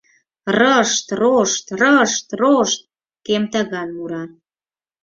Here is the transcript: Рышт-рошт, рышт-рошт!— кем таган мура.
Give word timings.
Рышт-рошт, 0.57 1.65
рышт-рошт!— 1.79 2.81
кем 3.25 3.43
таган 3.51 3.89
мура. 3.97 4.23